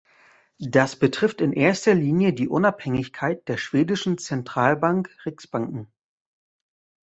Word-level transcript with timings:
Das 0.65 0.95
betrifft 0.95 1.41
in 1.41 1.53
erster 1.53 1.93
Linie 1.93 2.33
die 2.33 2.47
Unabhängigkeit 2.49 3.47
der 3.47 3.57
schwedischen 3.57 4.17
Zentralbank 4.17 5.15
Riksbanken. 5.27 5.93